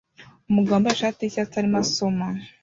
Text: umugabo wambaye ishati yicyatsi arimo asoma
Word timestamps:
umugabo 0.49 0.75
wambaye 0.75 0.95
ishati 0.95 1.19
yicyatsi 1.21 1.55
arimo 1.57 1.77
asoma 1.83 2.27